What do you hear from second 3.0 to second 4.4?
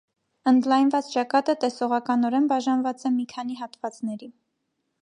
է մի քանի հատվածների։